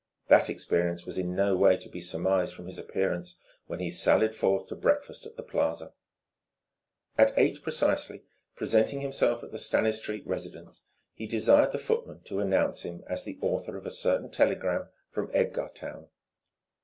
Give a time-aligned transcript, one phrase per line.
[0.29, 4.33] That experience was in no way to be surmised from his appearance when he sallied
[4.33, 5.93] forth to breakfast at the Plaza.
[7.19, 8.23] At eight precisely,
[8.55, 10.81] presenting himself at the Stanistreet residence,
[11.13, 15.29] he desired the footman to announce him as the author of a certain telegram from
[15.35, 16.07] Edgartown.